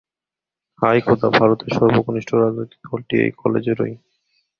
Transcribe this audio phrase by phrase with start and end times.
[0.79, 3.93] হায় খোদা, ভারতের সর্বকনিষ্ঠ রাজনৈতিক দলটি এই কলেজেরই।